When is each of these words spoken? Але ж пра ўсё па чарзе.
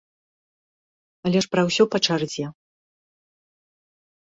Але 1.27 1.37
ж 1.47 1.51
пра 1.51 1.61
ўсё 1.67 1.83
па 1.97 2.03
чарзе. 2.09 2.45